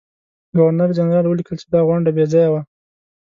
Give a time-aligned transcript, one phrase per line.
[0.57, 2.61] ګورنرجنرال ولیکل چې دا غونډه بې ځایه وه.